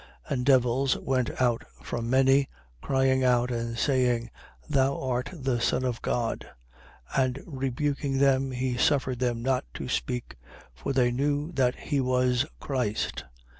[0.29, 0.33] 4:41.
[0.33, 2.49] And devils went out from many,
[2.81, 4.31] crying out and saying:
[4.67, 6.49] Thou art the son of God.
[7.15, 10.37] And rebuking them he suffered them not to speak;
[10.73, 13.25] for they knew that he was Christ.